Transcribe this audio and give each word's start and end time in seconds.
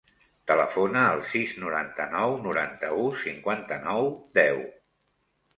Telefona 0.51 1.03
al 1.09 1.19
sis, 1.33 1.51
noranta-nou, 1.65 2.33
noranta-u, 2.47 3.05
cinquanta-nou, 3.21 4.11
deu. 4.43 4.65